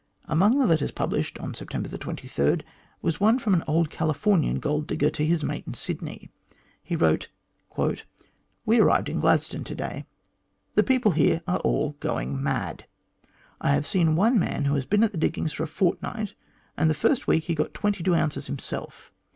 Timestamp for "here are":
11.11-11.59